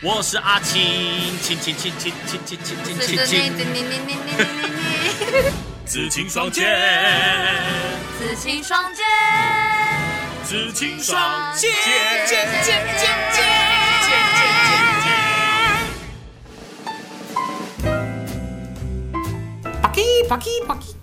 [0.00, 0.80] 我是阿青，
[1.42, 3.52] 青青青青青青青青青青，
[5.84, 6.64] 紫青双剑，
[8.16, 9.04] 紫青双剑，
[10.44, 13.42] 紫青双剑，剑剑剑剑剑。
[19.82, 20.94] 啪叽啪叽啪叽，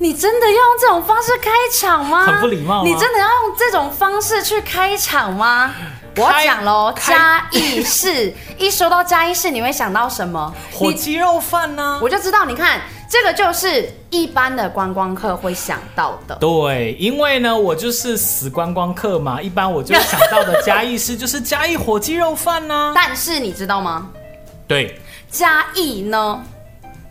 [0.00, 2.24] 你真的要用这种方式开场吗？
[2.26, 5.72] 很不礼貌你真的要用这种方式去开场吗？
[6.16, 10.52] 我要讲喽，开嘉义市， 一说到嘉义市，你会想到什么？
[10.72, 16.34] 火鸡肉饭呢、我就知道，你看这个就是一般的观光客会想到的。
[16.36, 24.10] 对，因为呢，我就是死观光客嘛，一般我就想到的嘉义市 就是嘉义火鸡肉饭呢、但是你知道吗？
[24.68, 24.98] 对，
[25.30, 26.42] 嘉义呢，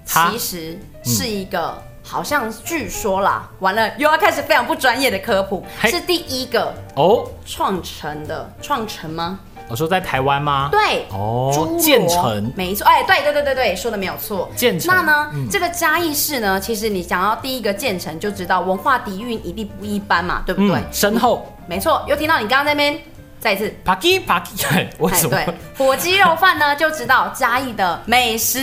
[0.05, 1.81] 其实是一个。
[2.11, 9.39] 好像据说啦，完了又要开始非常不专业的科普，嘿是第一个哦，创城的创城吗？
[9.69, 10.67] 我说在台湾吗？
[10.69, 14.51] 对，哦建成没错，哎，对对对对对，说的没有错。
[14.57, 20.75] 建成那呢，嗯这个嘉义市呢，其实你想要第一个建成，就知道文化底蕴一定不一般嘛，对不对？
[20.75, 21.47] 嗯，深厚。
[21.65, 22.99] 没错，又听到你刚刚在那边，
[23.39, 23.73] 再一次。
[23.85, 25.37] 啪叽啪叽， 为什么？
[25.37, 28.59] 哎对，火鸡肉饭呢，就知道嘉义的美食。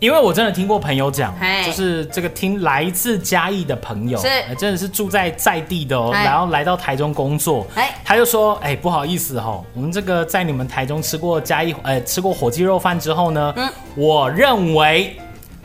[0.00, 4.20] 因为我真的听过朋友讲，就是这个听来自嘉义的朋友，
[4.58, 6.24] 真的是住在在地的哦，嘿。
[6.24, 13.68] 然后来到台中工作，哎他就说，哎，不好意思哦，我们这个在你们台中吃过嘉义，呃，吃过火鸡肉饭之后呢，嗯。
[13.96, 15.16] 我认为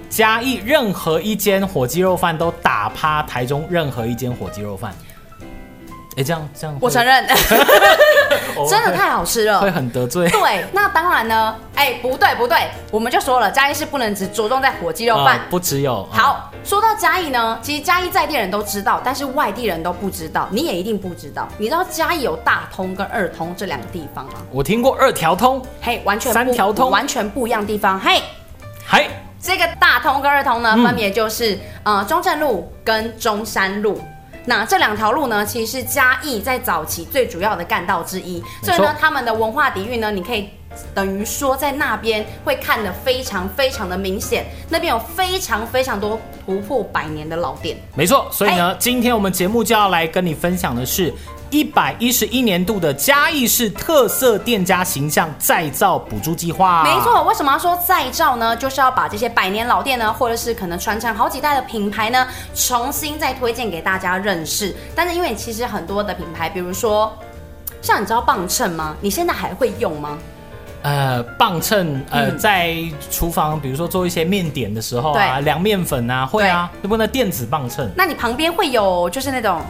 [0.09, 4.93] 嘉义任何一间火鸡肉饭都打趴台中任何一间火鸡肉饭。
[6.19, 7.25] 哎，这样这样，我承认，
[8.57, 9.71] 哦 真的太好吃了会。
[9.71, 10.27] 很得罪。
[10.29, 15.41] 对，那当然呢，哎，不对不对，我们就说了，嘉义是不能只着重在火鸡肉饭呃。
[15.49, 21.47] 不只有好，说到嘉义呢，其实嘉义在地人都知道，但是外地人都不知道，你也一定不知道。
[21.57, 24.33] 你知道嘉义有大通跟二通这两个地方吗？
[24.51, 27.97] 我听过二条通，嘿，完全不三条通完全不一样地方。
[27.97, 28.21] 嘿，
[28.85, 29.07] 嘿
[29.41, 34.01] 这个大通跟二通呢，嗯分别就是、呃中正路跟中山路。
[34.49, 40.49] 那这两条路呢，其实是嘉义在早期最主要的干道之一，所以呢，他们的文化底蕴呢，你可以
[40.91, 47.77] 等于说在那边会看得非常非常的明显，那边有非常非常多突破百年的老店。
[47.93, 51.13] 没错，所以呢，今天我们节目就要来跟你分享的是
[51.49, 56.83] 一百一十一年度的嘉义市特色店家形象再造补助计划。
[56.83, 58.55] 没，错，为什么要说再造呢？
[58.55, 64.75] 就是要把这些百年老店呢，或者是可能传承好几代的品牌呢，重新再推荐给大家认识。
[64.95, 67.11] 但是因为其实很多的品牌，比如说
[67.81, 68.95] 像你知道磅秤吗？
[69.01, 70.17] 你现在还会用吗？
[70.81, 72.75] 呃，磅秤，呃，嗯在
[73.11, 77.89] 厨房，比如说做一些面点的时候啊，对量面粉啊，会啊，那不那电子磅秤。
[77.95, 79.61] 那你旁边会有就是那种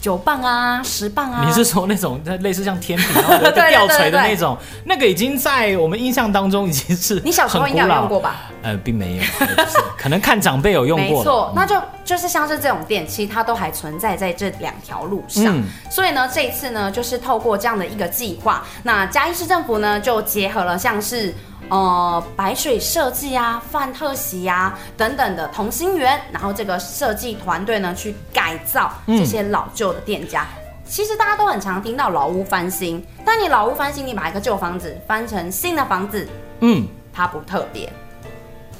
[0.00, 1.44] 九磅啊、十磅啊？
[1.46, 4.56] 你是说那种类似像天平然后有一个 对对吊锤的对对那种？
[4.84, 8.20] 那个已经在我们印象当中已经是你小时候应该有用过？
[8.20, 8.50] 吧？
[8.62, 11.18] 呃，并没有，就是可能看长辈有用过。
[11.18, 15.44] 没错，那就就是像是这种电器它都还存在在这两条路上。
[15.46, 21.34] 嗯所以呢，这一次呢，就是透过这样的一个计划，那嘉义市政府呢就结合了像是。
[21.70, 28.14] 呃，白水设计啊、范特喜啊等等的同心圆，然后这个设计团队呢去
[28.48, 30.46] 改造这些老旧的店家。
[30.86, 36.26] 其实大家都很常听到老屋翻新，但你老屋翻新，你把一个旧房子翻成新的房子，
[36.60, 37.92] 嗯，它不特别。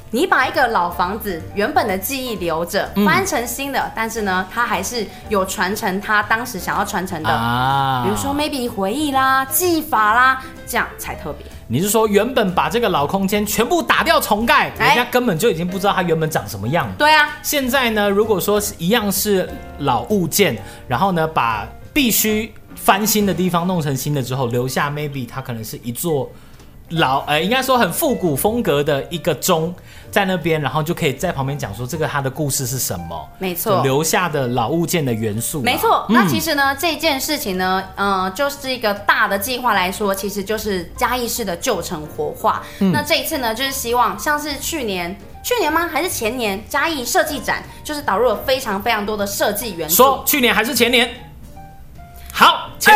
[0.09, 11.45] 你把一个老房子原本的记忆留着，嗯翻成新的，但是呢，它还是有传承它当时想要传承的，啊，比如说 maybe 回忆啦、技法啦，这样才特别。
[11.71, 16.91] 你是说原本把这个老空间全部打掉重盖，哎人家根本就已经不知道它原本长什么样。
[16.97, 19.47] 对啊，现在呢，如果说是一样是
[19.77, 26.27] 老物件，然后呢把必须翻新的地方弄成新的之后，留下 maybe 它可能是一座
[26.89, 29.73] 老呃，应该说很复古风格的一个钟
[30.11, 35.63] 在那边，然后就可以在旁边讲说这个它的故事是什么，没错留下的老物件的元素啊。
[35.63, 36.05] 没错。
[36.09, 42.63] 嗯那其实呢，这件事情呢，呃，就是一个大的计划来说，其实就是嘉义市的旧城活化。
[42.79, 45.15] 嗯那这一次呢，就是希望像是去年。
[45.41, 45.87] 去年吗？
[45.87, 46.61] 还是前年？
[46.67, 49.95] 嘉义设计展就是导入了非常非常多的设计元素。
[49.95, 51.09] 说去年还是前年？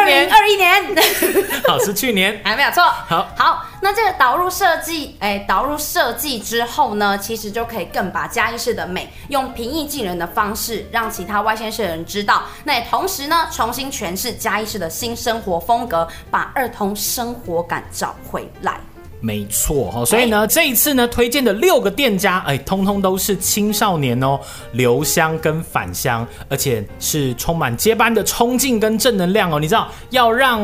[0.03, 0.83] 二零年二一年，
[1.65, 2.41] 好是去年。
[2.43, 2.83] 还没有错。
[2.83, 12.43] 好好，那这个导入设计，哎，导入设计之后呢，其实就可以更把嘉义市的美用平易近人的方式，让其他外县市的人知道。
[12.65, 18.79] 那也同时呢，重新诠释嘉义市的新生活风格，把儿童生活感找回来。
[19.25, 24.37] 没错哈，所以呢，这一次呢推荐的六个店家，哎，通通都是青少年哦，
[24.73, 29.61] 留香跟返乡，而且是充满接班的冲劲跟正能量哦。
[29.61, 30.59] 你知道，要让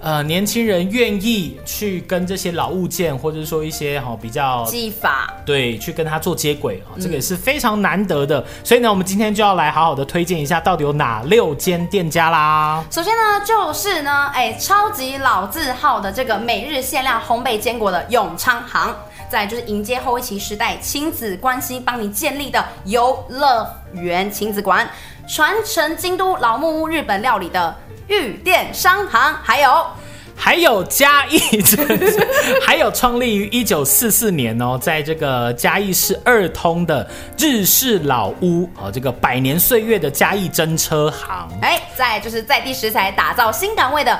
[0.00, 5.32] 呃年轻人愿意去跟这些老物件，或者说一些哈、比较技法。
[5.44, 8.44] 对，去跟它做接轨啊、这个也是非常难得的。
[8.62, 12.84] 所以呢，我们今天就要来好好的推荐一下，到底有哪六间店家啦。
[12.90, 18.94] 首先呢，就是呢，哎，超级老字号的这个每日限量烘焙坚果的永昌行，
[19.28, 24.88] 再来就是迎接后一期时代亲子关系帮你建立的游乐园亲子馆，
[25.28, 27.74] 传承京都老木屋日本料理的
[28.10, 29.86] 玉店商行，还有
[30.34, 31.38] 还有嘉义，
[32.60, 37.08] 还有创立于一九四四年哦，在这个嘉义市二通的
[37.38, 41.48] 日式老屋哦，这个百年岁月的嘉义真车行。
[41.62, 44.18] 哎，再就是在地食材打造新岗位的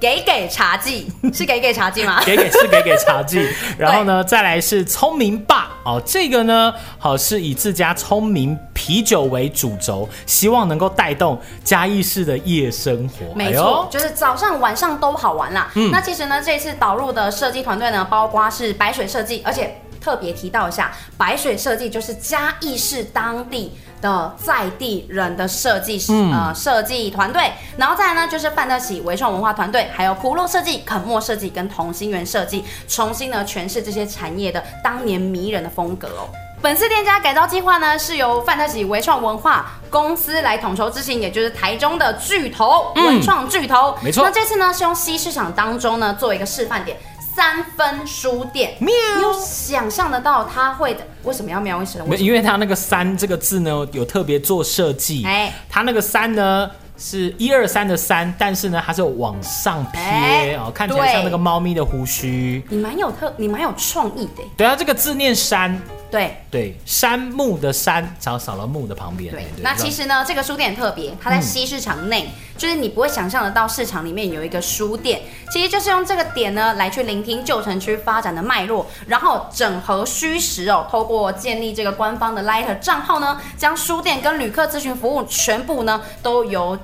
[0.00, 2.22] 给给茶记，是给给茶记吗？
[2.24, 3.46] 给给是给给茶记，
[3.76, 13.34] 然后呢，再来是聪明爸哦，这个呢，好是以自家聪明啤酒为主轴，希望能够带动嘉义市的夜生活。
[13.34, 15.70] 没错，哎就是早上晚上都好玩啦。
[15.74, 23.72] 嗯那其实呢，这次导入的设计团队呢，包括是白水设计，而且特别提到一下，白水设计就是嘉义市当地。
[24.00, 36.28] 的在地人的设计师、呃设计团队，然后再来呢就是范特喜微创文化团队，还有普洛设计、肯墨设计跟同心圆设计，重新呢诠释这些产业的当年迷人的风格哦。
[36.62, 43.96] 本次店家改造计划呢，是由范特喜微创文化公司来统筹执行，也就是台中的巨头、文创巨头。
[44.02, 46.96] 没错那这次呢，是用西市场当中呢，做一个示范点。
[47.34, 51.06] 三分书店，喵你有想象得到它会的？
[51.22, 52.08] 为什么要喵一声？
[52.08, 55.24] 没因为它那个“三”这个字呢，有特别做设计。
[55.24, 62.62] 哎它那个“三”呢是一二三的“三”，但是呢，它是往上撇、欸哦，看起来像那个猫咪的胡须。
[62.68, 64.42] 你蛮有特，你蛮有创意的。
[64.56, 65.80] 对啊，这个字念“山”，
[66.10, 69.32] 对对，山木的“山”，少少了木的旁边。
[69.32, 86.78] 对哎，那其实呢，这个书店很特别，它在西市场内，嗯就是你不会想象得到市场里面有一个书店，其实就是用这个点呢来去聆听旧城区发展的脉络，然后整合虚实哦，透过建立这个官方的 Lighter 账号呢，将书店跟旅客咨询服务全部呢都由。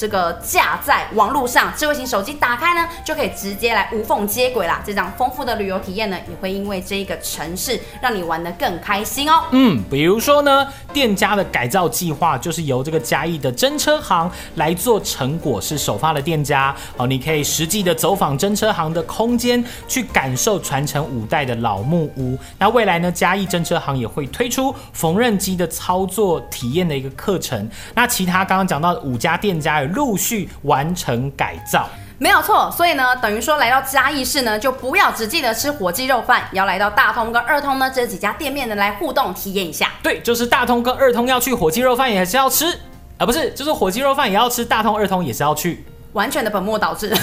[0.00, 4.80] 这个架在网络上，智慧型手机打开呢，就可以直接来无缝接轨啦。
[4.82, 9.44] 这样丰富的旅游体验呢，也会因为这一个城市让你玩得更开心哦。
[9.50, 22.38] 嗯，比如说呢，店家的改造计划就是由这个嘉义的真车行来做成果，是首发的店家哦，你可以实际的走访真车行的空间，去感受传承五代的老木屋。
[22.58, 27.68] 那未来呢，嘉义真车行也会推出缝纫机的操作体验的一个课程。
[27.94, 31.88] 那其他刚刚讲到的五家店家有陆续完成改造。
[32.18, 39.90] 没有错，所以呢，等于说来到嘉义市呢，就不要只记得吃火鸡肉饭，也要来到大通跟二通呢这几家店面呢来互动体验一下。
[40.02, 42.66] 对，就是大通跟二通要去，火鸡肉饭也是要吃
[43.16, 45.82] 啊，不是，就是火鸡肉饭也要吃，大通二通也是要去。
[46.12, 47.08] 完全的本末倒置。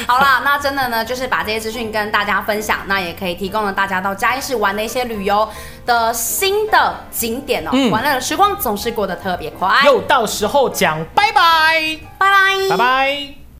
[0.08, 5.48] 好啦，那真的呢，就是把这些资讯跟大家分享，那也可以提供了大家到嘉义市玩的一些旅游
[5.86, 7.70] 的新的景点哦。
[7.72, 9.82] 嗯玩乐的时光总是过得特别快。
[9.84, 13.39] 又到时候讲拜拜，拜拜，拜拜。